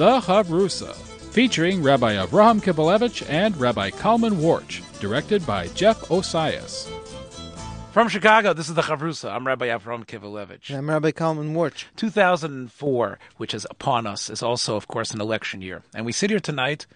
[0.00, 0.94] The Chavrusa,
[1.30, 6.90] featuring Rabbi Avraham Kibalevich and Rabbi Kalman Warch, directed by Jeff Osias.
[7.92, 9.30] From Chicago, this is the Chavrusa.
[9.30, 10.74] I'm Rabbi Avraham Kivalevich.
[10.74, 11.84] I'm Rabbi Kalman Warch.
[11.96, 15.82] 2004, which is upon us, is also, of course, an election year.
[15.94, 16.86] And we sit here tonight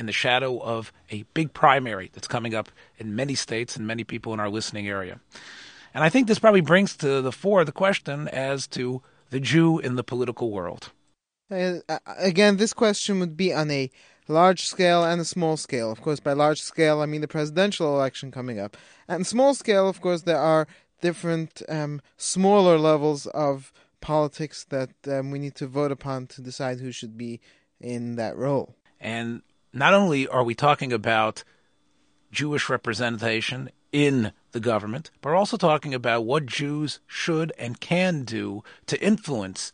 [0.00, 4.02] in the shadow of a big primary that's coming up in many states and many
[4.02, 5.20] people in our listening area.
[5.94, 9.00] And I think this probably brings to the fore the question as to
[9.30, 10.90] the Jew in the political world.
[11.52, 13.90] Uh, again, this question would be on a
[14.26, 15.92] large scale and a small scale.
[15.92, 18.76] Of course, by large scale, I mean the presidential election coming up.
[19.06, 20.66] And small scale, of course, there are
[21.00, 26.80] different um, smaller levels of politics that um, we need to vote upon to decide
[26.80, 27.40] who should be
[27.80, 28.74] in that role.
[29.00, 29.42] And
[29.72, 31.44] not only are we talking about
[32.30, 38.24] Jewish representation in the government, but we're also talking about what Jews should and can
[38.24, 39.72] do to influence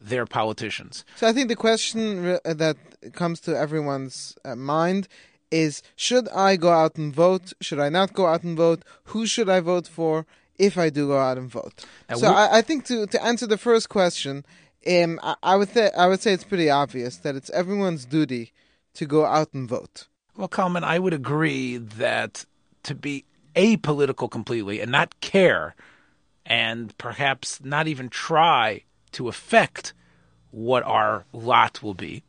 [0.00, 1.04] their politicians.
[1.16, 2.76] So I think the question that
[3.12, 5.08] comes to everyone's uh, mind
[5.50, 7.52] is should I go out and vote?
[7.60, 8.82] Should I not go out and vote?
[9.04, 10.26] Who should I vote for
[10.58, 11.84] if I do go out and vote?
[12.08, 14.44] Now, so I, I, think to, to answer the first question,
[14.86, 18.52] um, I, I, would th- I would say it's pretty obvious that it's everyone's duty
[18.94, 20.08] to go out and vote.
[20.36, 22.44] Well, Kalman, I would agree that
[22.82, 25.74] to be apolitical completely and not care
[26.44, 28.82] and perhaps not even try
[29.16, 29.94] to affect
[30.50, 32.22] what our lot will be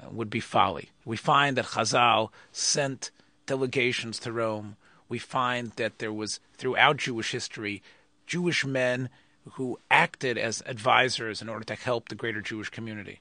[0.00, 0.90] uh, would be folly.
[1.04, 3.10] We find that Chazal sent
[3.46, 4.76] delegations to Rome.
[5.08, 7.82] We find that there was, throughout Jewish history,
[8.24, 9.08] Jewish men
[9.54, 13.20] who acted as advisors in order to help the greater Jewish community.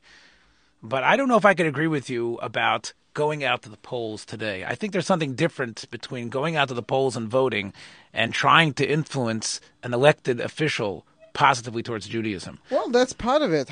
[0.84, 3.78] But I don't know if I could agree with you about going out to the
[3.78, 4.64] polls today.
[4.64, 7.74] I think there's something different between going out to the polls and voting
[8.14, 12.60] and trying to influence an elected official positively towards Judaism.
[12.70, 13.70] Well, that's part of it.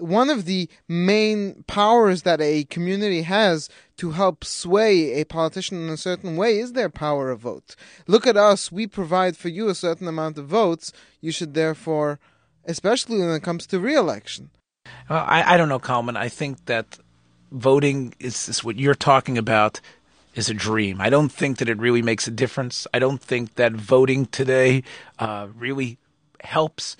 [0.00, 5.88] One of the main powers that a community has to help sway a politician in
[5.88, 7.76] a certain way is their power of vote.
[8.06, 10.92] Look at us, we provide for you a certain amount of votes.
[11.20, 12.18] You should therefore,
[12.64, 14.50] especially when it comes to re election.
[15.08, 16.16] Well, I, I don't know, Kalman.
[16.16, 16.98] I think that
[17.52, 19.80] voting is, is what you're talking about
[20.34, 21.00] is a dream.
[21.00, 22.86] I don't think that it really makes a difference.
[22.92, 24.82] I don't think that voting today
[25.18, 25.98] uh, really
[26.44, 26.96] helps.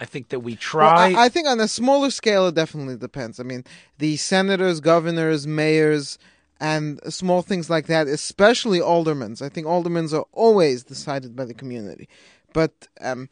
[0.00, 1.10] I think that we try.
[1.10, 3.40] Well, I, I, think on a smaller scale, it definitely depends.
[3.40, 3.64] I mean,
[3.98, 6.18] the senators, governors, mayors,
[6.60, 9.42] and small things like that, especially aldermans.
[9.42, 12.08] I think aldermans are always decided by the community.
[12.52, 13.28] But um,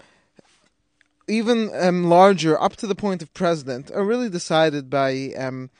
[1.28, 5.70] even um, larger, up to the point of president, are really decided by um,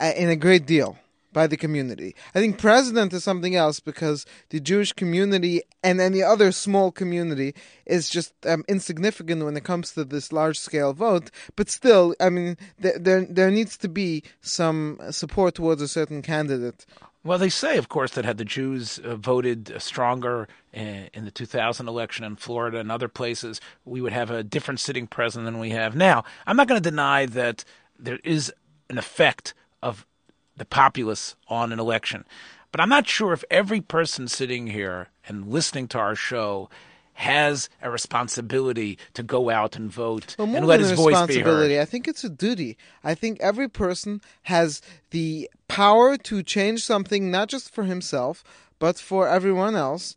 [0.00, 0.98] in a great deal
[1.36, 2.16] by the community.
[2.34, 7.54] I think president is something else because the Jewish community and any other small community
[7.84, 11.30] is just um, insignificant when it comes to this large scale vote.
[11.54, 16.22] But still, I mean, there, there, there needs to be some support towards a certain
[16.22, 16.86] candidate.
[17.22, 21.26] Well, they say, of course, that had the Jews uh, voted stronger in, uh, in
[21.26, 25.44] the 2000 election in Florida and other places, we would have a different sitting president
[25.44, 26.24] than we have now.
[26.46, 27.62] I'm not going to deny that
[27.98, 28.50] there is
[28.88, 30.06] an effect of
[30.56, 32.24] the populace on an election.
[32.72, 36.68] But I'm not sure if every person sitting here and listening to our show
[37.14, 41.72] has a responsibility to go out and vote well, and let his voice be heard.
[41.72, 42.76] I think it's a duty.
[43.02, 48.44] I think every person has the power to change something, not just for himself,
[48.78, 50.16] but for everyone else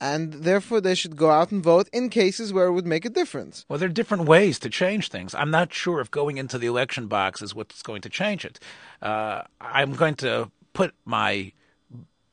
[0.00, 3.10] and therefore they should go out and vote in cases where it would make a
[3.10, 3.64] difference.
[3.68, 5.34] Well, there are different ways to change things.
[5.34, 8.60] I'm not sure if going into the election box is what's going to change it.
[9.00, 11.52] Uh, I'm going to put my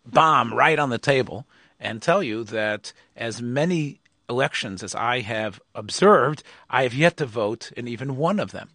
[0.06, 1.46] bomb right on the table
[1.80, 7.26] and tell you that as many elections as I have observed, I have yet to
[7.26, 8.70] vote in even one of them.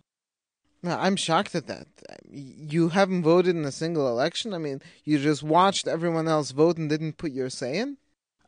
[0.82, 1.88] No, I'm shocked at that.
[2.30, 4.54] You haven't voted in a single election?
[4.54, 7.96] I mean, you just watched everyone else vote and didn't put your say in?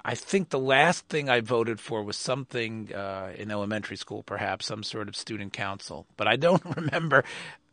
[0.04, 4.66] I think the last thing I voted for was something uh, in elementary school, perhaps
[4.66, 6.06] some sort of student council.
[6.16, 7.24] But I don't remember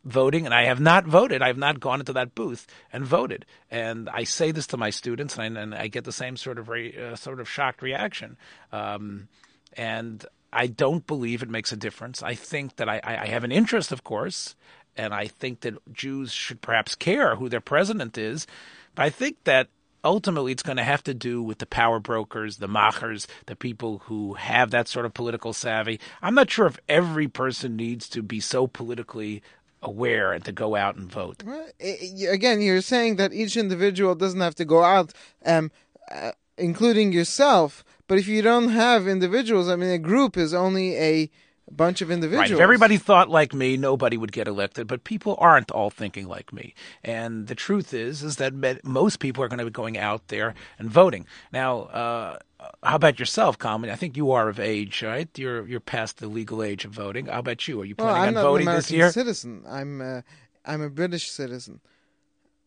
[0.04, 1.42] voting, and I have not voted.
[1.42, 3.46] I have not gone into that booth and voted.
[3.70, 6.58] And I say this to my students, and I, and I get the same sort
[6.58, 8.36] of re, uh, sort of shocked reaction.
[8.72, 9.28] Um,
[9.74, 12.22] and I don't believe it makes a difference.
[12.22, 14.54] I think that I, I have an interest, of course,
[14.96, 18.46] and I think that Jews should perhaps care who their president is.
[18.94, 19.68] But I think that
[20.08, 23.98] ultimately it's going to have to do with the power brokers, the machers, the people
[24.06, 26.00] who have that sort of political savvy.
[26.22, 29.42] I'm not sure if every person needs to be so politically
[29.82, 31.44] aware and to go out and vote.
[31.78, 35.12] Again, you're saying that each individual doesn't have to go out,
[35.44, 35.70] um,
[36.10, 37.84] uh, including yourself.
[38.06, 41.30] But if you don't have individuals, I mean, a group is only a
[41.70, 42.50] bunch of individuals.
[42.50, 42.56] Right.
[42.58, 44.86] If everybody thought like me, nobody would get elected.
[44.86, 46.74] But people aren't all thinking like me.
[47.04, 48.54] And the truth is, is that
[48.84, 51.26] most people are going to be going out there and voting.
[51.52, 52.38] Now, uh,
[52.82, 53.90] how about yourself, Kalman?
[53.90, 55.28] I think you are of age, right?
[55.36, 57.26] You're you're past the legal age of voting.
[57.26, 57.80] How about you?
[57.80, 59.10] Are you planning well, I'm on voting an this year?
[59.10, 59.64] Citizen.
[59.68, 60.22] I'm uh,
[60.64, 61.80] I'm a British citizen.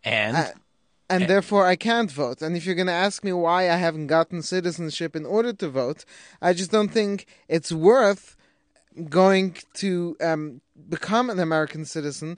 [0.04, 0.38] And.
[0.38, 0.48] Uh,
[1.10, 2.42] and therefore I can't vote.
[2.42, 5.68] And if you're going to ask me why I haven't gotten citizenship in order to
[5.68, 6.06] vote,
[6.42, 8.38] I just don't think it's worth
[9.10, 12.38] going to um, become an American citizen.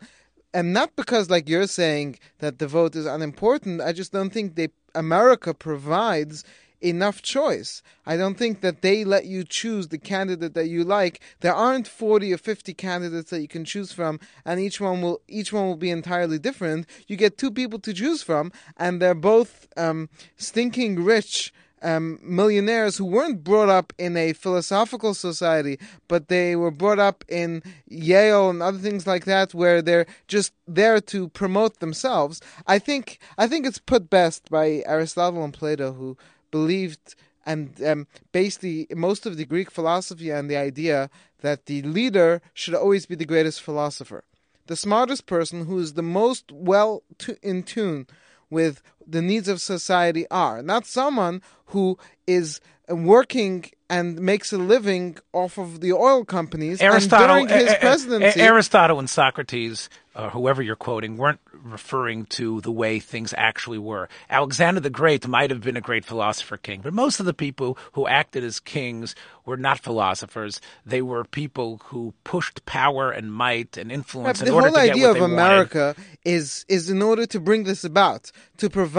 [0.54, 3.82] And not because, like you're saying, that the vote is unimportant.
[3.82, 6.44] I just don't think they America provides
[6.84, 7.82] enough choice.
[8.06, 11.22] I don't think that they let you choose the candidate that you like.
[11.40, 15.22] There aren't 40 or 50 candidates that you can choose from and each one will
[15.28, 16.86] each one will be entirely different.
[17.08, 22.98] You get two people to choose from and they're both um, stinking rich um, millionaires
[22.98, 25.78] who weren't brought up in a philosophical society,
[26.08, 30.54] but they were brought up in Yale and other things like that, where they're just
[30.68, 32.42] there to promote themselves.
[32.66, 36.18] I think I think it's put best by Aristotle and Plato, who
[36.50, 37.16] believed
[37.46, 41.10] and um, basically most of the Greek philosophy on the idea
[41.42, 44.24] that the leader should always be the greatest philosopher,
[44.68, 48.08] the smartest person who is the most well to, in tune
[48.50, 51.98] with the needs of society are, not someone who
[52.28, 56.82] is working and makes a living off of the oil companies.
[56.82, 62.60] Aristotle, and during his presidency, Aristotle and Socrates, uh, whoever you're quoting, weren't referring to
[62.62, 64.10] the way things actually were.
[64.30, 67.78] Alexander the Great might have been a great philosopher king, but most of the people
[67.94, 69.16] who acted as kings
[69.46, 70.60] were not philosophers.
[70.86, 74.76] They were people who pushed power and might and influence yeah, in order to get
[74.76, 76.20] what they The whole idea of America wanted.
[76.26, 78.93] is is in order to bring this about, to provide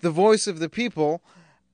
[0.00, 1.22] the voice of the people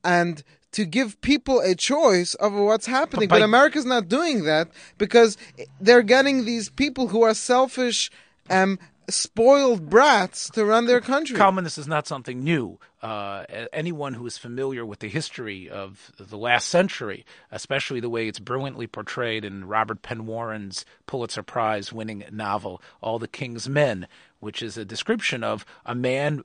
[0.03, 0.43] and
[0.75, 3.29] to give people a choice of what's happening.
[3.29, 4.67] But, but America's not doing that
[4.97, 5.37] because
[5.79, 8.11] they're getting these people who are selfish,
[8.49, 8.77] um,
[9.09, 11.37] spoiled brats to run their country.
[11.63, 12.77] This is not something new.
[13.01, 18.27] Uh, anyone who is familiar with the history of the last century, especially the way
[18.27, 24.07] it's brilliantly portrayed in Robert Penn Warren's Pulitzer Prize winning novel, All the King's Men,
[24.39, 26.43] which is a description of a man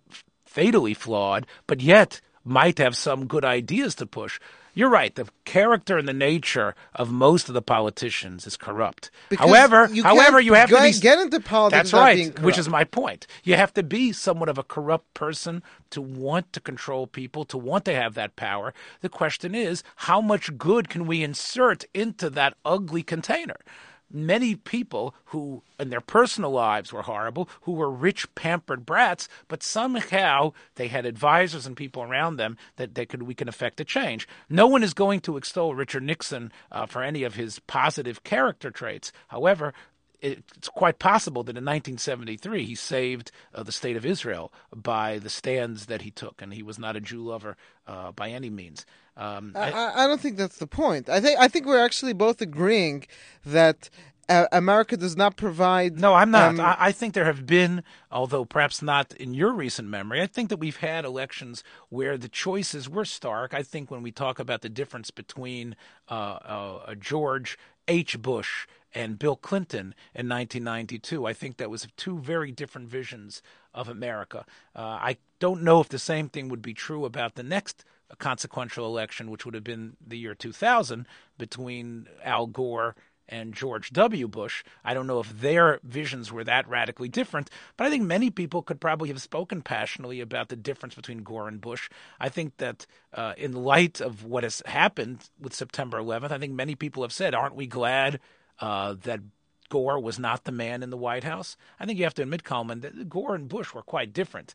[0.50, 4.40] fatally flawed, but yet might have some good ideas to push.
[4.74, 5.14] You're right.
[5.14, 9.10] The character and the nature of most of the politicians is corrupt.
[9.28, 11.90] Because however, you however, you have to be get into politics.
[11.90, 12.38] That's right.
[12.40, 13.26] Which is my point.
[13.44, 17.58] You have to be somewhat of a corrupt person to want to control people, to
[17.58, 18.72] want to have that power.
[19.00, 23.56] The question is, how much good can we insert into that ugly container?
[24.10, 29.62] Many people who in their personal lives were horrible, who were rich, pampered brats, but
[29.62, 33.84] somehow they had advisors and people around them that they could we can affect a
[33.84, 34.28] change.
[34.48, 38.70] No one is going to extol Richard Nixon uh, for any of his positive character
[38.70, 39.12] traits.
[39.28, 39.72] However,
[40.22, 45.30] it's quite possible that in 1973 he saved uh, the state of Israel by the
[45.30, 47.56] stands that he took, and he was not a Jew lover
[47.86, 48.86] uh, by any means.
[49.16, 51.08] Um, I, I, I, don't think that's the point.
[51.08, 53.06] I think I think we're actually both agreeing
[53.44, 53.90] that
[54.30, 55.98] uh, America does not provide.
[55.98, 56.50] No, I'm not.
[56.50, 57.82] Um, I, I, think there have been,
[58.12, 62.28] although perhaps not in your recent memory, I think that we've had elections where the
[62.28, 63.52] choices were stark.
[63.52, 65.74] I think when we talk about the difference between
[66.08, 67.58] uh, uh, George
[67.88, 68.22] H.
[68.22, 71.26] Bush and Bill Clinton in 1992.
[71.26, 73.42] I think that was two very different visions
[73.74, 74.44] of America.
[74.74, 77.84] Uh, I don't know if the same thing would be true about the next
[78.18, 81.06] consequential election, which would have been the year 2000
[81.38, 82.96] between Al Gore
[83.28, 84.26] and George W.
[84.26, 84.64] Bush.
[84.84, 88.62] I don't know if their visions were that radically different, but I think many people
[88.62, 91.88] could probably have spoken passionately about the difference between Gore and Bush.
[92.18, 96.54] I think that uh, in light of what has happened with September 11th, I think
[96.54, 98.18] many people have said, aren't we glad
[98.60, 99.20] uh, that
[99.68, 101.56] Gore was not the man in the White House?
[101.78, 104.54] I think you have to admit, Kalman, that Gore and Bush were quite different.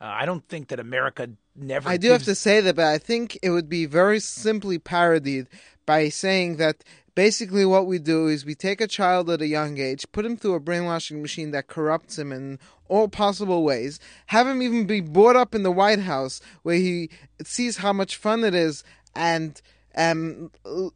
[0.00, 1.88] Uh, I don't think that America never.
[1.88, 2.12] I do gives...
[2.12, 5.46] have to say that, but I think it would be very simply parodied
[5.86, 6.84] by saying that
[7.14, 10.36] basically what we do is we take a child at a young age, put him
[10.36, 12.58] through a brainwashing machine that corrupts him in
[12.88, 17.08] all possible ways, have him even be brought up in the White House where he
[17.42, 18.84] sees how much fun it is,
[19.14, 19.62] and
[19.96, 20.50] um,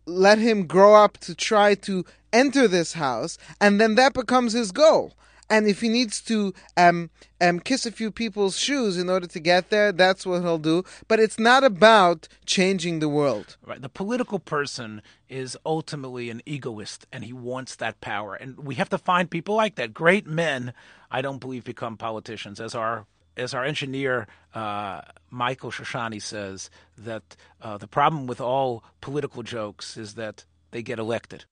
[0.04, 4.72] let him grow up to try to enter this house, and then that becomes his
[4.72, 5.14] goal.
[5.50, 7.10] And if he needs to um,
[7.40, 10.84] um, kiss a few people's shoes in order to get there, that's what he'll do.
[11.08, 13.56] But it's not about changing the world.
[13.66, 13.82] Right.
[13.82, 18.36] The political person is ultimately an egoist, and he wants that power.
[18.36, 19.92] And we have to find people like that.
[19.92, 20.72] Great men,
[21.10, 23.06] I don't believe, become politicians, as our
[23.36, 26.68] as our engineer uh, Michael Shoshani says,
[26.98, 31.44] that uh, the problem with all political jokes is that they get elected.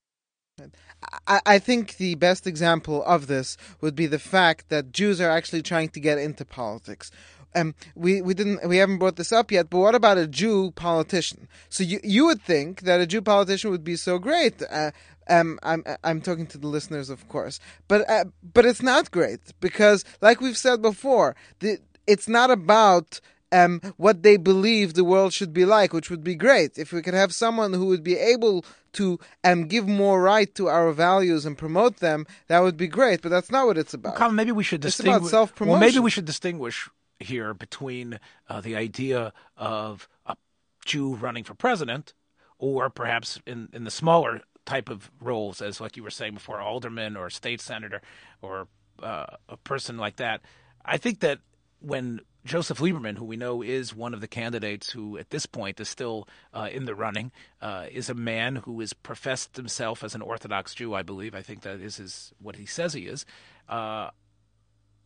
[1.26, 5.62] I, think the best example of this would be the fact that Jews are actually
[5.62, 7.10] trying to get into politics.
[7.54, 10.70] Um, we we didn't we haven't brought this up yet, but what about a Jew
[10.72, 11.48] politician?
[11.68, 14.62] So you you would think that a Jew politician would be so great.
[14.70, 14.90] Uh,
[15.28, 19.40] um, I'm I'm talking to the listeners, of course, but uh, but it's not great
[19.60, 23.20] because, like we've said before, the, it's not about
[23.52, 27.02] um, what they believe the world should be like, which would be great if we
[27.02, 31.44] could have someone who would be able to um, give more right to our values
[31.46, 32.26] and promote them.
[32.48, 34.10] That would be great, but that's not what it's about.
[34.10, 35.20] Well, Kalman, maybe we should It's distinguish.
[35.20, 35.80] about self-promotion.
[35.80, 36.88] Well, maybe we should distinguish
[37.20, 40.36] here between uh, the idea of a
[40.84, 42.14] Jew running for president,
[42.58, 46.60] or perhaps in in the smaller type of roles, as like you were saying before,
[46.60, 48.00] alderman or state senator
[48.42, 48.68] or
[49.02, 50.40] uh, a person like that.
[50.84, 51.40] I think that
[51.80, 55.78] when Joseph Lieberman, who we know is one of the candidates who at this point
[55.80, 60.14] is still uh, in the running, uh, is a man who has professed himself as
[60.14, 61.34] an Orthodox Jew, I believe.
[61.34, 63.26] I think that is his, what he says he is.
[63.68, 64.08] Uh,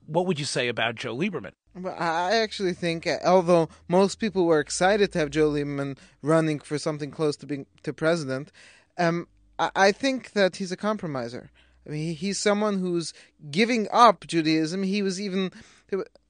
[0.07, 1.51] what would you say about Joe Lieberman?
[1.75, 6.61] Well, I actually think, uh, although most people were excited to have Joe Lieberman running
[6.61, 8.53] for something close to being to president,
[8.99, 9.27] um,
[9.59, 11.51] I, I think that he's a compromiser.
[11.85, 13.13] I mean, he's someone who's
[13.51, 14.85] giving up Judaism.
[14.85, 15.51] He was even.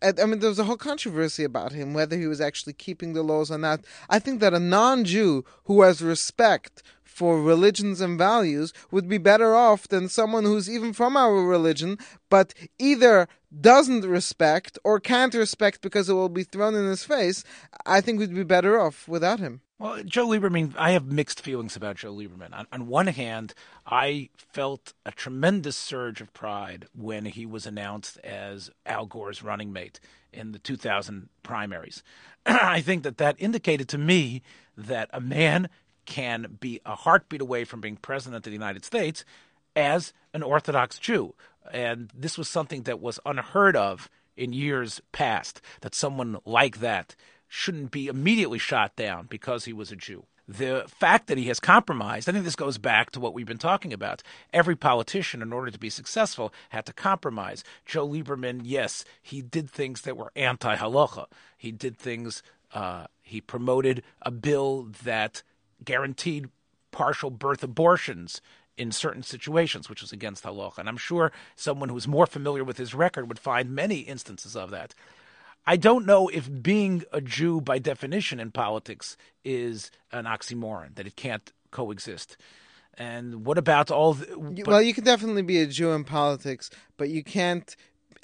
[0.03, 3.23] I mean, there was a whole controversy about him, whether he was actually keeping the
[3.23, 3.85] laws or not.
[4.11, 9.19] I think that a non Jew who has respect for religions and values would be
[9.19, 13.29] better off than someone who's even from our religion, but either
[13.61, 17.45] doesn't respect or can't respect because it will be thrown in his face.
[17.85, 19.61] I think we'd be better off without him.
[19.79, 22.57] Well, Joe Lieberman, I have mixed feelings about Joe Lieberman.
[22.57, 23.53] On, on one hand,
[23.85, 29.73] I felt a tremendous surge of pride when he was announced as Al Gore's running
[29.73, 29.99] mate
[30.33, 32.05] in the 2000 primaries.
[32.47, 34.43] I think that that indicated to me
[34.77, 35.69] that a man
[36.07, 39.25] can be a heartbeat away from being president of the United States
[39.77, 41.35] as an Orthodox Jew.
[41.73, 47.15] And this was something that was unheard of in years past, that someone like that
[47.49, 50.25] shouldn't be immediately shot down because he was a Jew.
[50.49, 53.59] The fact that he has compromised, I think this goes back to what we've been
[53.59, 54.23] talking about.
[54.53, 57.63] Every politician, in order to be successful, had to compromise.
[57.87, 61.27] Joe Lieberman, yes, he did things that were anti halacha.
[61.57, 62.43] He did things,
[62.75, 65.43] uh, he promoted a bill that
[65.85, 66.49] guaranteed
[66.91, 68.41] partial birth abortions
[68.77, 70.79] in certain situations, which was against halacha.
[70.79, 74.71] And I'm sure someone who's more familiar with his record would find many instances of
[74.71, 74.95] that.
[75.67, 81.07] I don't know if being a Jew by definition in politics is an oxymoron, that
[81.07, 82.37] it can't coexist.
[82.99, 84.27] And what about all the.
[84.27, 87.75] But- well, you can definitely be a Jew in politics, but you can't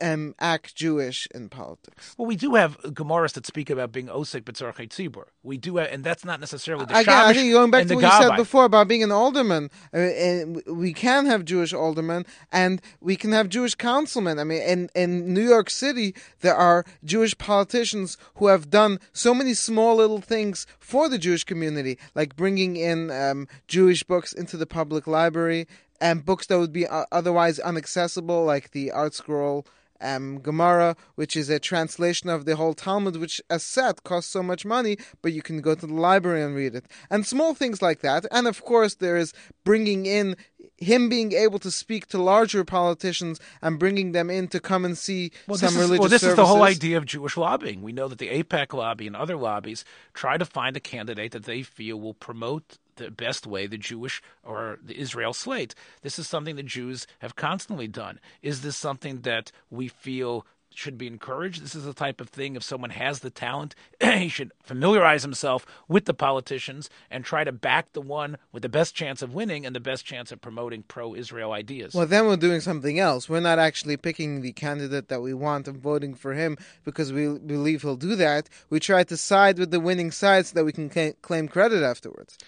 [0.01, 2.15] um, act Jewish in politics.
[2.17, 5.25] well, we do have Gemaras that speak about being osik b'tzarchei tzibur.
[5.43, 8.05] We do, have, and that's not necessarily the Again, I think going back to what
[8.05, 12.81] you said before about being an alderman, uh, and we can have Jewish aldermen, and
[13.01, 14.39] we can have Jewish councilmen.
[14.39, 19.35] I mean, in in New York City, there are Jewish politicians who have done so
[19.35, 24.57] many small little things for the Jewish community, like bringing in um, Jewish books into
[24.57, 25.67] the public library
[26.01, 29.67] and books that would be uh, otherwise inaccessible, like the ArtScroll
[30.01, 34.43] um, Gemara, which is a translation of the whole Talmud, which, as set costs so
[34.43, 36.87] much money, but you can go to the library and read it.
[37.11, 38.27] And small things like that.
[38.31, 39.33] And of course, there is
[39.65, 40.37] bringing in
[40.77, 44.97] him being able to speak to larger politicians and bringing them in to come and
[44.97, 47.83] see Well, some this is, religious well, this is the whole idea of Jewish lobbying.
[47.83, 51.45] We know that the AIPAC lobby and other lobbies try to find a candidate that
[51.45, 55.75] they feel will promote the best way the Jewish or the Israel slate.
[56.03, 58.21] This is something the Jews have constantly done.
[58.43, 60.47] Is this something that we feel
[60.79, 61.63] should be encouraged?
[61.63, 65.67] This is the type of thing if someone has the talent, he should familiarize himself
[65.89, 69.67] with the politicians and try to back the one with the best chance of winning
[69.67, 71.95] and the best chance of promoting pro-Israel ideas.
[71.95, 73.29] Well, then we're doing something else.
[73.29, 77.27] We're not actually picking the candidate that we want and voting for him because we
[77.39, 78.49] believe he'll do that.
[78.71, 80.89] We try to side with the winning side so that we can
[81.23, 82.39] claim credit afterwards.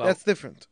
[0.00, 0.66] Well, That's different.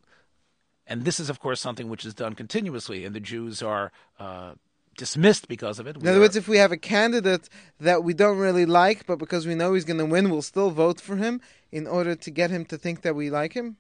[0.87, 4.53] And this is, of course, something which is done continuously, and the Jews are uh,
[4.97, 5.97] dismissed because of it.
[5.97, 9.19] In other are- words, if we have a candidate that we don't really like, but
[9.19, 12.31] because we know he's going to win, we'll still vote for him in order to
[12.31, 13.77] get him to think that we like him.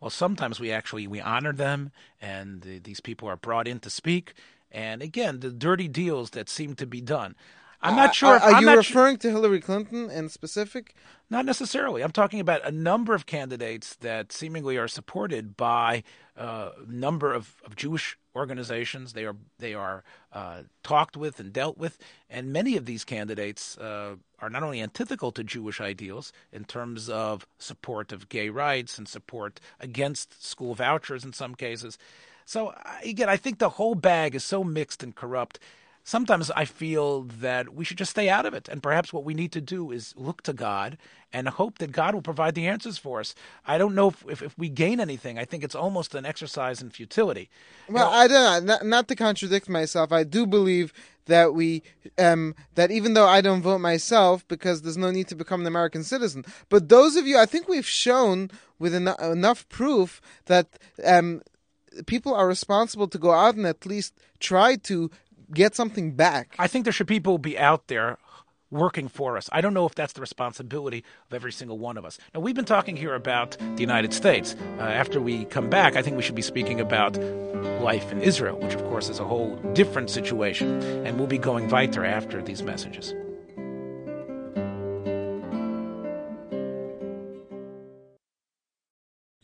[0.00, 3.90] well, sometimes we actually we honor them, and the, these people are brought in to
[3.90, 4.34] speak.
[4.70, 7.34] And again, the dirty deals that seem to be done.
[7.80, 8.30] I'm not sure.
[8.30, 10.94] Are, if- are I'm you su- referring to Hillary Clinton in specific?
[11.30, 12.02] Not necessarily.
[12.02, 16.02] I'm talking about a number of candidates that seemingly are supported by
[16.36, 19.12] a number of, of Jewish organizations.
[19.12, 21.98] They are they are uh, talked with and dealt with,
[22.30, 27.08] and many of these candidates uh, are not only antithetical to Jewish ideals in terms
[27.10, 31.98] of support of gay rights and support against school vouchers in some cases.
[32.46, 32.72] So
[33.04, 35.58] again, I think the whole bag is so mixed and corrupt
[36.08, 38.66] sometimes I feel that we should just stay out of it.
[38.68, 40.96] And perhaps what we need to do is look to God
[41.34, 43.34] and hope that God will provide the answers for us.
[43.66, 45.38] I don't know if, if, if we gain anything.
[45.38, 47.50] I think it's almost an exercise in futility.
[47.90, 48.72] Well, you know, I don't know.
[48.72, 50.94] Not, not, to contradict myself, I do believe
[51.26, 51.82] that we
[52.16, 55.66] um, that even though I don't vote myself because there's no need to become an
[55.66, 60.66] American citizen, but those of you, I think we've shown with en- enough proof that.
[61.04, 61.42] Um,
[62.06, 65.10] people are responsible to go out and at least try to
[65.52, 66.54] get something back.
[66.58, 68.18] I think there should people be out there
[68.70, 69.48] working for us.
[69.52, 72.18] I don't know if that's the responsibility of every single one of us.
[72.34, 74.54] Now, we've been talking here about the United States.
[74.78, 77.16] Uh, after we come back, I think we should be speaking about
[77.80, 80.82] life in Israel, which, of course, is a whole different situation.
[81.06, 83.14] And we'll be going weiter after these messages.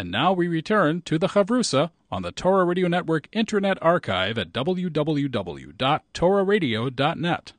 [0.00, 4.52] And now we return to the Chavrusa on the Torah Radio Network Internet Archive at
[4.52, 7.52] www.torahradio.net.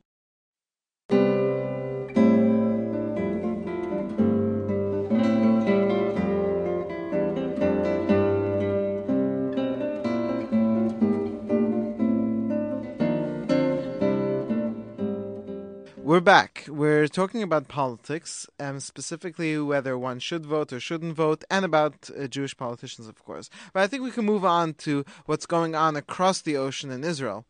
[16.19, 16.65] We're back.
[16.67, 18.45] We're talking about politics,
[18.79, 23.49] specifically whether one should vote or shouldn't vote, and about uh, Jewish politicians, of course.
[23.71, 27.05] But I think we can move on to what's going on across the ocean in
[27.05, 27.45] Israel.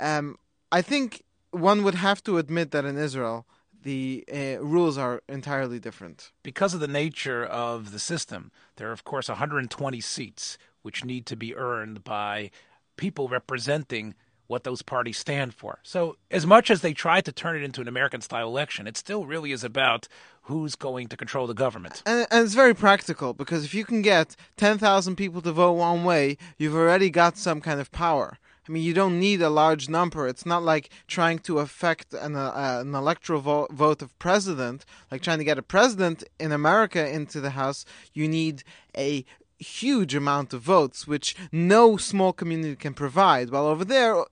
[0.00, 0.36] Um,
[0.72, 3.46] I think one would have to admit that in Israel,
[3.84, 6.32] the uh, rules are entirely different.
[6.42, 11.24] Because of the nature of the system, there are, of course, 120 seats which need
[11.26, 12.50] to be earned by
[12.96, 15.78] people representing what those parties stand for.
[15.82, 18.96] So, as much as they try to turn it into an American style election, it
[18.96, 20.08] still really is about
[20.42, 22.02] who's going to control the government.
[22.06, 26.04] And, and, it's very practical because if you can get 10,000 people to vote one
[26.04, 28.38] way, you've already got some kind of power.
[28.68, 30.26] I mean, you don't need a large number.
[30.26, 35.22] It's not like trying to affect an, uh, an electoral vo- vote of president, like
[35.22, 37.84] trying to get a president in America into the House.
[38.12, 38.64] You need
[38.96, 39.24] a
[39.58, 43.50] huge amount of votes, which no small community can provide.
[43.50, 44.24] While over there,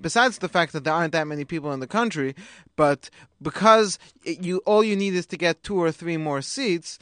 [0.00, 2.34] besides the fact that there aren't that many people in the country,
[2.76, 6.98] but because you all you need is to get two or three more seats,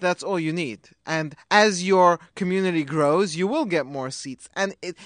[0.00, 0.80] that's all you need.
[1.06, 4.48] And as your community grows, you will get more seats.
[4.54, 4.96] And it,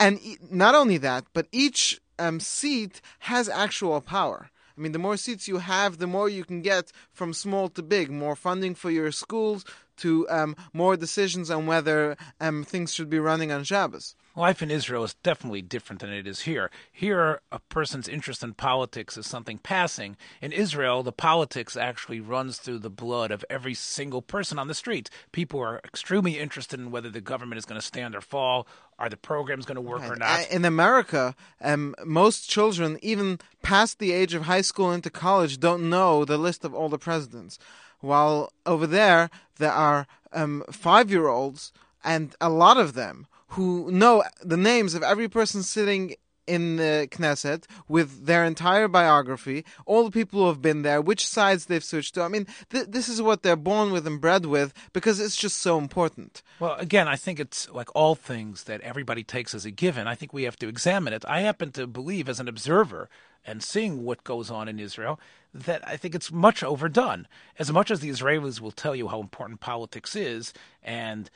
[0.00, 4.50] and not only that, but each um, seat has actual power.
[4.76, 7.82] I mean, the more seats you have, the more you can get from small to
[7.82, 8.10] big.
[8.10, 9.64] More funding for your schools,
[9.98, 14.14] to um, more decisions on whether um, things should be running on Shabbos.
[14.38, 16.70] Life in Israel is definitely different than it is here.
[16.92, 20.16] Here, a person's interest in politics is something passing.
[20.40, 24.74] In Israel, the politics actually runs through the blood of every single person on the
[24.74, 25.10] street.
[25.32, 28.68] People are extremely interested in whether the government is going to stand or fall.
[28.96, 30.12] Are the programs going to work right.
[30.12, 30.48] or not?
[30.52, 35.90] In America, um, most children, even past the age of high school into college, don't
[35.90, 37.58] know the list of all the presidents
[37.98, 41.72] while over there there are um, five year olds
[42.04, 46.14] and a lot of them who know the names of every person sitting
[46.48, 51.26] in the Knesset with their entire biography, all the people who have been there, which
[51.26, 52.22] sides they've switched to.
[52.22, 55.58] I mean, th- this is what they're born with and bred with because it's just
[55.58, 56.42] so important.
[56.58, 60.08] Well, again, I think it's like all things that everybody takes as a given.
[60.08, 61.24] I think we have to examine it.
[61.28, 63.10] I happen to believe, as an observer
[63.44, 65.20] and seeing what goes on in Israel,
[65.52, 67.28] that I think it's much overdone.
[67.58, 71.30] As much as the Israelis will tell you how important politics is and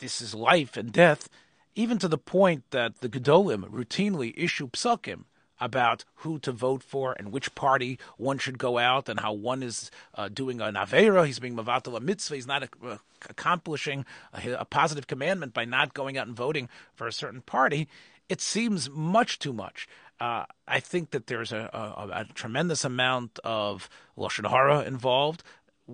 [0.00, 1.28] this is life and death,
[1.76, 5.24] even to the point that the Gedolim routinely issue psakim
[5.60, 9.62] about who to vote for and which party one should go out and how one
[9.62, 12.96] is uh, doing an avera, he's being mavatal a mitzvah, he's not uh,
[13.28, 17.88] accomplishing a, a, positive commandment by not going out and voting for a certain party.
[18.28, 19.88] It seems much too much.
[20.18, 25.42] Uh, I think that there's a, a, a, tremendous amount of lashon hara involved.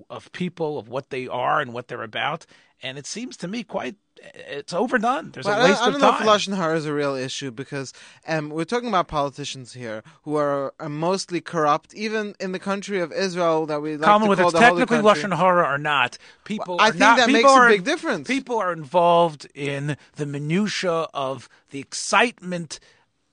[0.08, 2.46] Of people, of what they are and what they're about.
[2.84, 3.96] And it seems to me quite
[4.34, 5.30] it's overdone.
[5.32, 6.22] There's Well, a I, waste I don't of know time.
[6.22, 7.92] if lashon hara is a real issue because
[8.26, 13.00] um, we're talking about politicians here who are, are mostly corrupt, even in the country
[13.00, 15.22] of Israel that we like Common to whether call it's technically Country.
[15.22, 16.76] lashon hara or not, people.
[16.80, 18.28] I are think not, that makes a big difference.
[18.28, 22.78] People are involved in the minutia of the excitement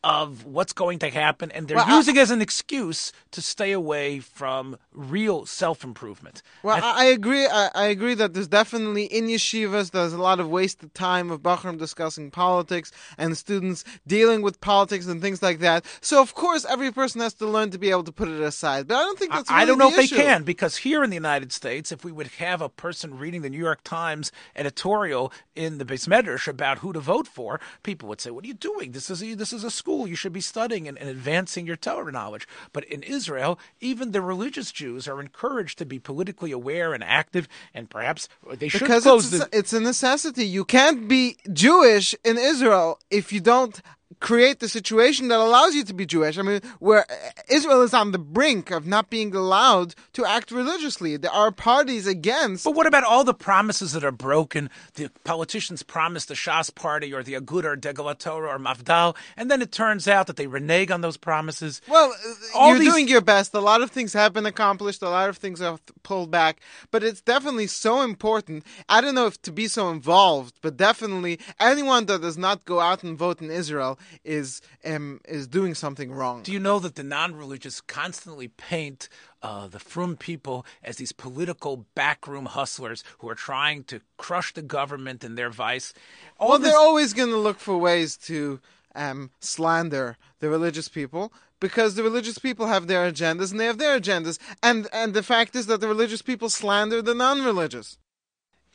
[0.04, 3.42] of what's going to happen, and they're Well, I- using it as an excuse to
[3.42, 6.42] stay away from real self improvement.
[6.64, 7.46] Well, I, I agree.
[7.48, 11.42] I, I agree that there's definitely in yeshivas there's a lot of wasted time of
[11.42, 15.84] Bachram discussing politics and students dealing with politics and things like that.
[16.00, 18.88] So of course every person has to learn to be able to put it aside.
[18.88, 19.52] But I don't think that's.
[19.52, 22.12] I don't know the if they can because here in the United States, if we
[22.14, 26.80] would have a person reading the New York Times editorial in the Beis Medrash about
[26.80, 28.92] who to vote for, people would say, "What are you doing?
[28.94, 29.89] This is a, this is a school.
[29.90, 34.22] You should be studying and, and advancing your Torah knowledge." But in Israel, even the
[34.22, 39.04] religious Jews are encouraged to be politically aware and active, and perhaps they should because
[39.04, 39.58] close it's, the.
[39.58, 40.46] it's a necessity.
[40.46, 43.82] You can't be Jewish in Israel if you don't
[44.20, 46.38] create the situation that allows you to be Jewish.
[46.38, 47.06] I mean, where
[47.50, 51.16] Israel is on the brink of not being allowed to act religiously.
[51.18, 52.66] There are parties against.
[52.66, 54.70] But what about all the promises that are broken?
[54.96, 59.50] The politicians promise the Shas party or the Aguda or Degel Torah or Mafdal, and
[59.50, 61.82] then it turns out that they renege on those promises.
[61.88, 62.14] Well,
[62.56, 63.54] All you're these- doing your best.
[63.54, 65.02] A lot of things have been accomplished.
[65.02, 66.60] A lot of things are pulled back.
[66.92, 68.66] But it's definitely so important.
[68.90, 72.80] I don't know if to be so involved, but definitely anyone that does not go
[72.80, 76.44] out and vote in Israel is um, is doing something wrong.
[76.44, 79.10] Do you know that the non-religious constantly paint
[79.42, 84.62] uh, the frum people as these political backroom hustlers who are trying to crush the
[84.62, 85.94] government and their vice?
[86.40, 88.60] All well, this- they're always going to look for ways to
[88.96, 93.78] um, slander the religious people because the religious people have their agendas and they have
[93.78, 94.40] their agendas.
[94.64, 97.98] And and the fact is that the religious people slander the non-religious.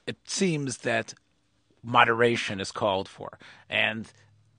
[0.07, 1.15] it seems that
[1.83, 3.39] moderation is called for.
[3.69, 4.11] And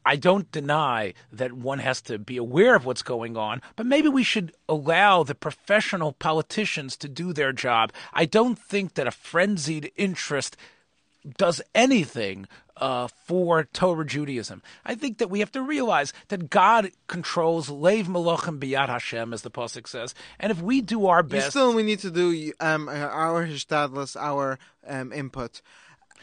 [0.05, 4.07] I don't deny that one has to be aware of what's going on, but maybe
[4.07, 7.91] we should allow the professional politicians to do their job.
[8.13, 10.55] I don't think that a frenzied interest
[11.37, 14.61] does anything uh, for Torah Judaism.
[14.85, 19.41] I think that we have to realize that God controls Lev Malachim Biyad Hashem, as
[19.41, 22.53] the pasuk says, and if we do our You best, Still, we need to do
[22.59, 25.61] um, our hishtadlus, our um, input.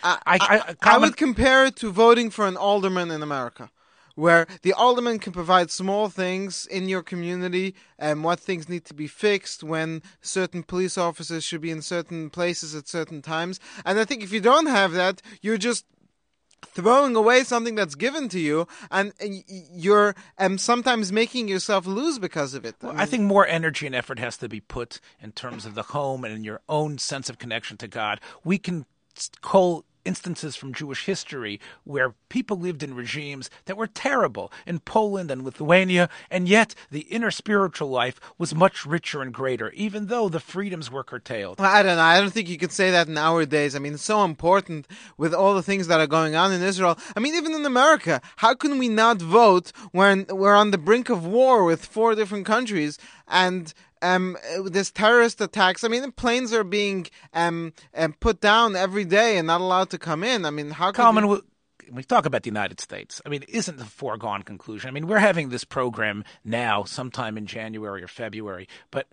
[0.02, 3.70] I, I- I- I would compare it to voting for an alderman in America,
[4.14, 8.94] where the alderman can provide small things in your community and what things need to
[8.94, 13.58] be fixed, when certain police officers should be in certain places at certain times.
[13.84, 15.84] And I think if you don't have that, you're just
[16.64, 19.12] throwing away something that's given to you, and
[19.48, 22.76] you're um, sometimes making yourself lose because of it.
[22.80, 25.82] Well, I think more energy and effort has to be put in terms of the
[25.82, 28.20] home and in your own sense of connection to God.
[28.44, 28.86] We can
[29.40, 35.30] call instances from Jewish history where people lived in regimes that were terrible in Poland
[35.30, 40.28] and Lithuania, and yet the inner spiritual life was much richer and greater, even though
[40.28, 41.60] the freedoms were curtailed.
[41.60, 42.02] I don't know.
[42.02, 43.74] I don't think you could say that in our days.
[43.74, 44.86] I mean, it's so important
[45.16, 46.98] with all the things that are going on in Israel.
[47.16, 51.08] I mean, even in America, how can we not vote when we're on the brink
[51.08, 55.84] of war with four different countries and um, there's terrorist attacks?
[55.84, 59.98] I mean, planes are being um, um, put down every day and not allowed to
[59.98, 60.44] come in.
[60.44, 61.36] I mean, how Common, we...
[61.36, 61.42] we,
[61.92, 63.22] we talk about the United States.
[63.24, 64.88] I mean, it isn't a foregone conclusion.
[64.88, 69.06] I mean, we're having this program now, sometime in January or February, but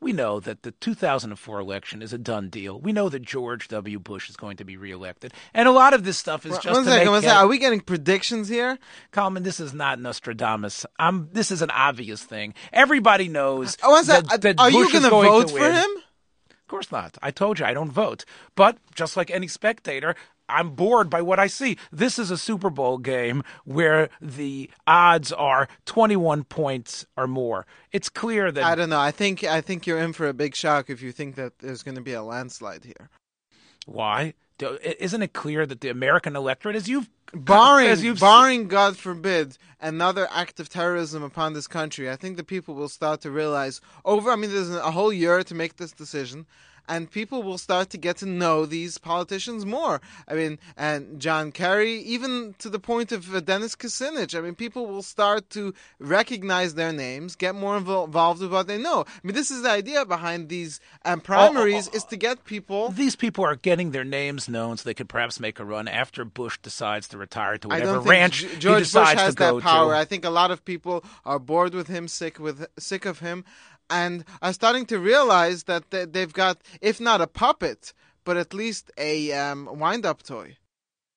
[0.00, 2.78] we know that the 2004 election is a done deal.
[2.80, 3.98] We know that George W.
[3.98, 6.84] Bush is going to be reelected, and a lot of this stuff is just One
[6.84, 7.24] to make one.
[7.24, 8.78] Are we getting predictions here?
[9.12, 10.84] Common, this is not Nostradamus.
[10.98, 11.28] I'm.
[11.32, 12.54] This is an obvious thing.
[12.72, 14.42] Everybody knows Oh, one that, second.
[14.42, 15.90] that Are Bush you going vote to for him?
[16.50, 17.18] Of course not.
[17.22, 18.24] I told you I don't vote.
[18.56, 20.14] But just like any spectator,
[20.48, 21.78] I'm bored by what I see.
[21.92, 27.66] This is a Super Bowl game where the odds are 21 points or more.
[27.92, 29.00] It's clear that I don't know.
[29.00, 31.82] I think I think you're in for a big shock if you think that there's
[31.82, 33.10] going to be a landslide here.
[33.86, 34.34] why?
[35.00, 39.58] Isn't it clear that the American electorate, as you've barring as you've barring God forbid
[39.80, 43.80] another act of terrorism upon this country, I think the people will start to realize
[44.04, 44.30] over.
[44.30, 46.46] I mean, there's a whole year to make this decision.
[46.86, 50.00] And people will start to get to know these politicians more.
[50.28, 54.36] I mean, and John Kerry, even to the point of uh, Dennis Kucinich.
[54.36, 58.66] I mean, people will start to recognize their names, get more invol- involved with what
[58.66, 59.04] they know.
[59.06, 62.90] I mean, this is the idea behind these um, primaries: is to get people.
[62.90, 66.24] these people are getting their names known so they could perhaps make a run after
[66.24, 69.62] Bush decides to retire to whatever ranch G- he George Bush has to go that
[69.62, 69.92] power.
[69.92, 69.98] to.
[69.98, 73.44] I think a lot of people are bored with him, sick with sick of him.
[73.90, 77.92] And are starting to realize that they- they've got, if not a puppet,
[78.24, 80.56] but at least a um, wind-up toy.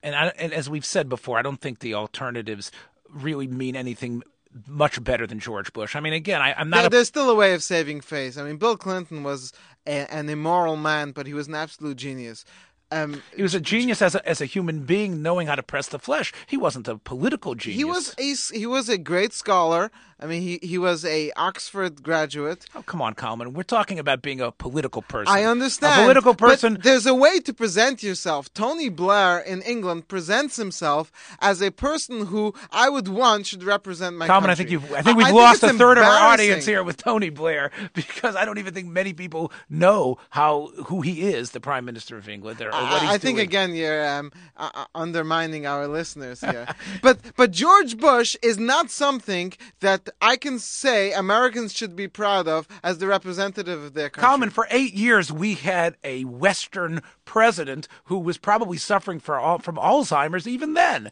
[0.03, 2.71] And, I, and as we've said before, I don't think the alternatives
[3.09, 4.23] really mean anything
[4.67, 5.95] much better than George Bush.
[5.95, 6.77] I mean, again, I, I'm not.
[6.77, 8.37] There- a, there's still a way of saving face.
[8.37, 9.53] I mean, Bill Clinton was
[9.85, 12.43] a, an immoral man, but he was an absolute genius.
[12.89, 15.89] Um, he was a genius as a, as a human being, knowing how to press
[15.89, 16.31] the flesh.
[16.47, 17.77] He wasn't a political genius.
[17.77, 18.15] he was
[18.53, 19.91] a he was a great scholar.
[20.19, 22.65] I mean, he he was a Oxford graduate.
[22.73, 23.53] Oh, come on, Kalman.
[23.53, 25.31] We're talking about being a political person.
[25.33, 26.01] I understand.
[26.01, 26.79] A political but person.
[26.81, 28.51] there's a way to present yourself.
[28.53, 34.15] Tony Blair in England presents himself as a person who I would want should represent
[34.15, 34.91] my Kalman, I think you've.
[34.91, 37.71] I think we've I lost it's a third of our audience here with Tony Blair
[37.93, 42.17] because I don't even think many people know how who he is, the Prime Minister
[42.17, 43.47] of England, or, or what he's I, I think doing.
[43.47, 46.67] again you're um, uh, uh, undermining our listeners here.
[47.03, 52.47] but but George Bush is not something that I can say Americans should be proud
[52.47, 54.27] of as the representative of their country.
[54.27, 59.75] Kalman, for eight years, we had a Western president who was probably suffering all, from
[59.75, 61.11] Alzheimer's even then.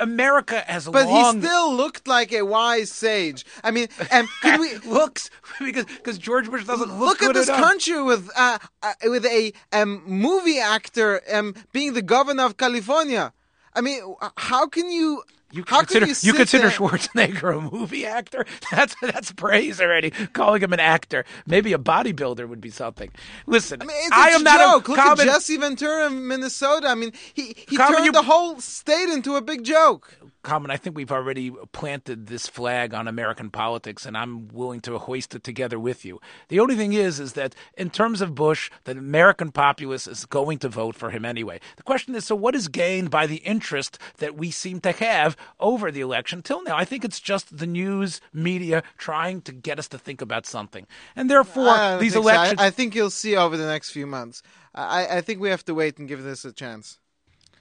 [0.00, 3.44] America has but long he still looked like a wise sage.
[3.62, 3.88] I mean,
[4.42, 8.58] could we looks because because George Bush doesn't look, look at this country with uh,
[8.82, 13.32] uh, with a um, movie actor um, being the governor of California?
[13.74, 14.00] I mean,
[14.38, 15.22] how can you?
[15.56, 18.44] You how consider you, you, consider there- Schwarzenegger a movie actor?
[18.70, 20.10] That's that's praise already.
[20.10, 23.10] Calling him an actor, maybe a bodybuilder would be something.
[23.46, 24.88] Listen, I mean, it's, I am a not joke.
[24.88, 25.20] a Look common.
[25.28, 26.88] at Jesse Ventura in Minnesota.
[26.88, 30.14] I mean, he he Common, turned you- the whole state into a big joke.
[30.46, 34.96] Kalman, I think we've already planted this flag on American politics, and I'm willing to
[34.96, 36.20] hoist it together with you.
[36.50, 40.58] The only thing is, is that in terms of Bush, the American populace is going
[40.60, 41.58] to vote for him anyway.
[41.76, 45.36] The question is, so what is gained by the interest that we seem to have
[45.58, 46.76] over the election till now?
[46.76, 50.86] I think it's just the news media trying to get us to think about something,
[51.16, 52.30] and therefore these think so.
[52.30, 52.60] I- elections.
[52.60, 54.44] I, think you'll see over the next few months.
[54.72, 57.00] I, I think we have to wait and give this a chance.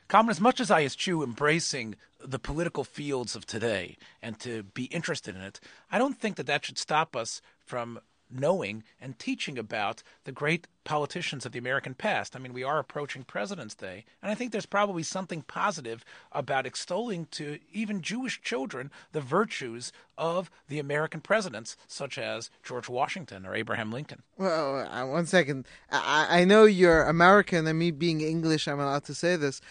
[0.07, 4.85] Kalman, as much as I eschew embracing the political fields of today and to be
[4.85, 5.59] interested in it,
[5.91, 10.67] I don't think that that should stop us from knowing and teaching about the great
[10.83, 12.35] politicians of the American past.
[12.35, 16.65] I mean, we are approaching President's Day, and I think there's probably something positive about
[16.65, 23.45] extolling to even Jewish children the virtues of the American presidents, such as George Washington
[23.45, 24.23] or Abraham Lincoln.
[24.37, 25.65] Well, uh, one second.
[25.91, 29.61] I, I know you're American, and me being English, I'm allowed to say this,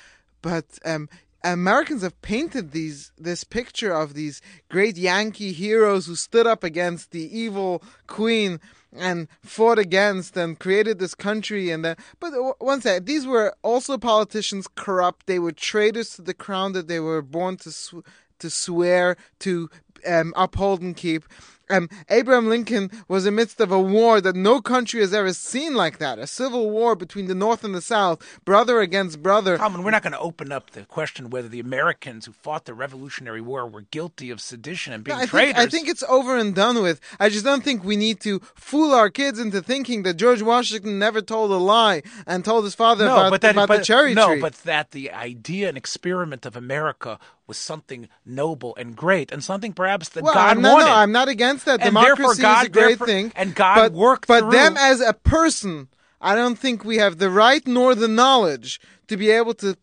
[0.43, 1.09] but um,
[1.45, 7.11] Americans have painted these this picture of these great Yankee heroes who stood up against
[7.11, 8.61] the evil queen
[8.93, 13.99] and fought against and created this country and the, but one second these were also
[13.99, 15.27] politicians corrupt.
[15.27, 18.05] They were traitors to the crown that they were born to sw-
[18.39, 19.71] to swear to
[20.07, 21.25] um, uphold and keep
[21.71, 25.99] um, Abraham Lincoln was amidst of a war that no country has ever seen like
[25.99, 26.19] that.
[26.19, 29.57] A civil war between the North and the South, brother against brother.
[29.57, 32.75] Kalman, we're not going to open up the question whether the Americans who fought the
[32.75, 35.65] Revolutionary War were guilty of sedition and being I think, traitors.
[35.65, 37.01] I think it's over and done with.
[37.19, 40.99] I just don't think we need to fool our kids into thinking that George Washington
[40.99, 43.85] never told a lie and told his father no, about, but that, about but, the
[43.85, 44.37] cherry no, tree.
[44.37, 49.43] No, but that the idea and experiment of America was something noble and great, and
[49.45, 50.85] something perhaps that well, God I'm not, wanted.
[50.87, 51.81] no, I'm not against that.
[51.81, 53.33] And Democracy God- is a great thing.
[53.37, 55.89] and God but, worked But through- them as a person,
[56.21, 59.77] I don't think we have the right nor the knowledge to be able to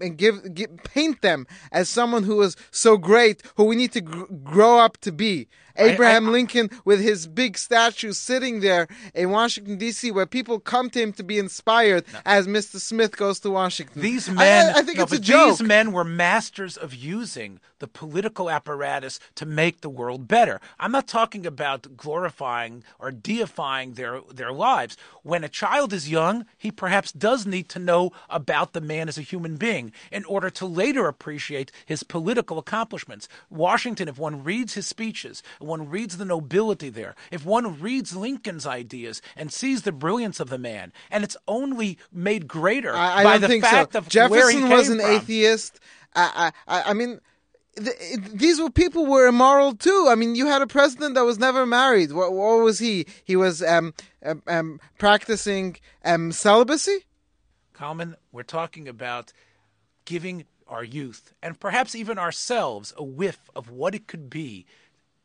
[0.00, 4.00] and give, give paint them as someone who was so great, who we need to
[4.00, 5.48] gr- grow up to be.
[5.76, 10.90] Abraham I- Lincoln with his big statue sitting there in Washington D.C., where people come
[10.90, 12.80] to him to be inspired as Mr.
[12.80, 14.02] Smith goes to Washington.
[14.02, 15.58] These men, I, think no, it's a joke.
[15.58, 20.60] These men were masters of using the political apparatus to make the world better.
[20.78, 24.96] I'm not talking about glorifying or deifying their their lives.
[25.22, 29.18] When a child is young, he perhaps does need to know about the man as
[29.18, 33.28] a human being in order to later appreciate his political accomplishments.
[33.48, 38.66] Washington, if one reads his speeches, one reads the nobility there, if one reads Lincoln's
[38.66, 43.24] ideas and sees the brilliance of the man, and it's only made greater I, I
[43.24, 43.98] by the fact so.
[44.00, 45.10] of Jefferson was an from.
[45.10, 45.80] atheist.
[46.14, 47.20] I, I, I mean,
[47.76, 50.06] th- it- these were people were immoral too.
[50.10, 52.12] I mean, you had a president that was never married.
[52.12, 53.06] What, what was he?
[53.24, 53.94] He was um,
[54.24, 57.04] um, um, practicing um, celibacy.
[57.80, 59.32] Kalman, we're talking about
[60.04, 64.66] giving our youth and perhaps even ourselves a whiff of what it could be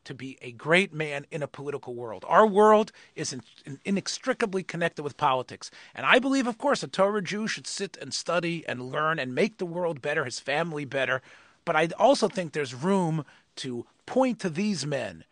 [0.04, 2.24] to be a great man in a political world.
[2.26, 5.70] Our world is in, in- inextricably connected with politics.
[5.94, 9.34] And I believe, of course, a Torah Jew should sit and study and learn and
[9.34, 11.20] make the world better, his family better.
[11.66, 15.24] But I also think there's room to point to these men.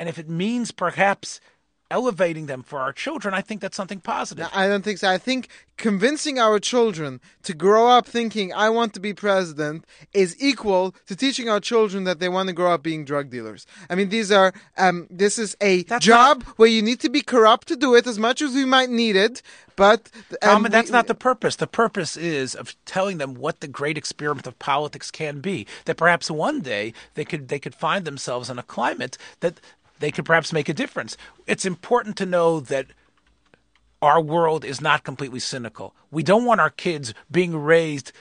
[0.00, 1.40] And if it means perhaps
[1.92, 4.48] elevating them for our children, I think that's something positive.
[4.52, 5.08] I don't think so.
[5.10, 10.30] I think convincing our children to grow up thinking I want to be president is
[10.50, 13.66] equal to teaching our children that they want to grow up being drug dealers.
[13.90, 17.20] I mean, these are um, this is a That's job where you need to be
[17.20, 19.42] corrupt to do it as much as we might need it,
[19.76, 20.00] but
[20.42, 21.56] Um, um, that's we- not the purpose.
[21.56, 25.66] The purpose is of telling them what the great experiment of politics can be.
[25.86, 26.84] That perhaps one day
[27.16, 29.60] they could they could find themselves in a climate that
[30.02, 31.16] they could perhaps make a difference.
[31.46, 32.86] It's important to know that
[34.02, 35.94] our world is not completely cynical.
[36.10, 38.12] We don't want our kids being raised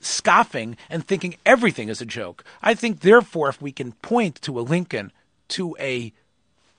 [0.00, 2.44] scoffing and thinking everything is a joke.
[2.62, 5.12] I think, therefore, if we can point to a Lincoln,
[5.48, 6.12] to a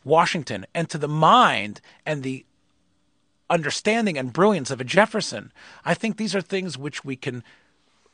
[0.03, 2.45] Washington, and to the mind and the
[3.49, 5.53] understanding and brilliance of a Jefferson,
[5.85, 7.43] I think these are things which we can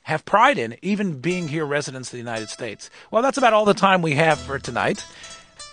[0.04, 2.90] have pride in, even being here residents of the United States.
[3.10, 5.04] Well, that's about all the time we have for tonight.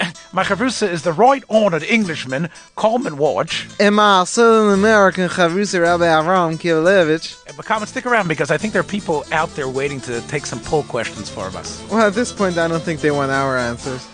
[0.32, 3.68] My chavrusa is the right honored Englishman, Kalman Warch.
[3.80, 7.36] And my Southern American Chavrusa Rabbi Avram Kivalevich.
[7.48, 10.20] Uh, but Kalman, stick around because I think there are people out there waiting to
[10.22, 11.84] take some poll questions for us.
[11.90, 14.06] Well, at this point, I don't think they want our answers.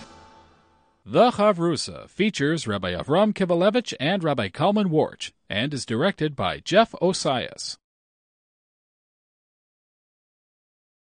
[1.05, 6.95] The Chavrusa features Rabbi Avram Kibalevich and Rabbi Kalman Warch and is directed by Jeff
[7.01, 7.79] Osias.